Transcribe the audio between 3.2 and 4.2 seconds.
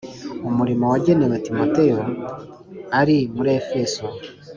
muri Efeso